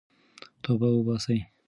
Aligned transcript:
توبه 0.63 0.87
وباسئ. 0.95 1.39